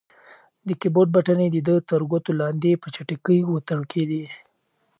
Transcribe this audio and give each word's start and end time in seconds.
د 0.67 0.69
کیبورډ 0.81 1.09
بټنې 1.15 1.47
د 1.51 1.57
ده 1.67 1.75
تر 1.89 2.01
ګوتو 2.11 2.31
لاندې 2.41 2.79
په 2.81 2.87
چټکۍ 2.95 3.39
وتړکېدې. 3.45 4.23